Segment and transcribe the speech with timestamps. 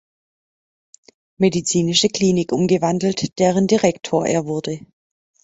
[1.37, 4.79] Medizinische Klinik umgewandelt, deren Direktor er wurde.